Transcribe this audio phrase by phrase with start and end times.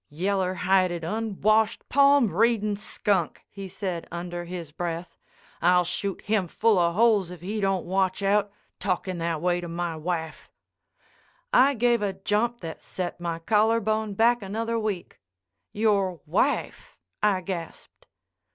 [0.09, 5.15] "Yeller hided, unwashed, palm readin' skunk," he said under his breath.
[5.61, 9.95] "I'll shoot him full o' holes if he don't watch out—talkin' that way to my
[9.95, 10.49] wife!"
[11.53, 15.19] I gave a jump that set my collarbone back another week.
[15.71, 18.07] "Your wife!" I gasped.